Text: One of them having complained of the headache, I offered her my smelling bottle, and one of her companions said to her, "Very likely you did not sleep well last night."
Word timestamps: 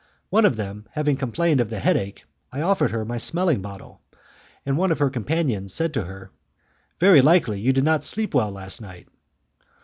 One 0.31 0.45
of 0.45 0.55
them 0.55 0.87
having 0.93 1.15
complained 1.15 1.61
of 1.61 1.69
the 1.69 1.77
headache, 1.79 2.25
I 2.51 2.61
offered 2.61 2.89
her 2.89 3.05
my 3.05 3.19
smelling 3.19 3.61
bottle, 3.61 4.01
and 4.65 4.75
one 4.75 4.91
of 4.91 4.97
her 4.97 5.11
companions 5.11 5.75
said 5.75 5.93
to 5.93 6.05
her, 6.05 6.31
"Very 6.99 7.21
likely 7.21 7.61
you 7.61 7.71
did 7.71 7.83
not 7.83 8.03
sleep 8.03 8.33
well 8.33 8.49
last 8.49 8.81
night." 8.81 9.07